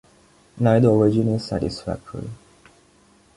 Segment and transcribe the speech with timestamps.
[0.57, 2.27] Neither origin is satisfactory.